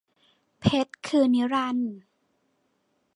[0.59, 1.95] เพชรคือนิรันดร์